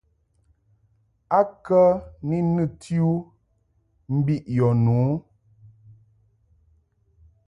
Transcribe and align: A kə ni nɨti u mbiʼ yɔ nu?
A 1.37 1.39
kə 1.65 1.81
ni 2.27 2.37
nɨti 2.53 2.95
u 3.09 3.13
mbiʼ 4.17 4.43
yɔ 4.55 4.67
nu? 4.83 4.97